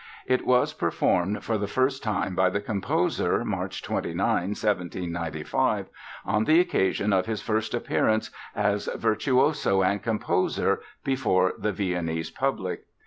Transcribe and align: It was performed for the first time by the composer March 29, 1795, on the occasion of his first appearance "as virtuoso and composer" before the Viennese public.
It 0.25 0.47
was 0.47 0.73
performed 0.73 1.43
for 1.43 1.59
the 1.59 1.67
first 1.67 2.01
time 2.01 2.33
by 2.33 2.49
the 2.49 2.59
composer 2.59 3.45
March 3.45 3.83
29, 3.83 4.17
1795, 4.25 5.89
on 6.25 6.45
the 6.45 6.59
occasion 6.59 7.13
of 7.13 7.27
his 7.27 7.43
first 7.43 7.75
appearance 7.75 8.31
"as 8.55 8.89
virtuoso 8.95 9.83
and 9.83 10.01
composer" 10.01 10.81
before 11.03 11.53
the 11.55 11.71
Viennese 11.71 12.31
public. 12.31 12.85